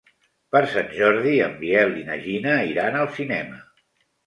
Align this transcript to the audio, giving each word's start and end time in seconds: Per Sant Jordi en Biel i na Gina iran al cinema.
Per 0.53 0.61
Sant 0.71 0.89
Jordi 0.99 1.35
en 1.49 1.53
Biel 1.59 1.95
i 2.01 2.07
na 2.09 2.17
Gina 2.25 2.57
iran 2.73 3.01
al 3.03 3.13
cinema. 3.21 3.63